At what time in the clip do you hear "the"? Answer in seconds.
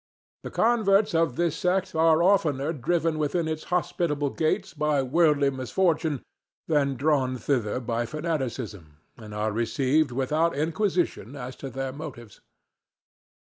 0.41-0.49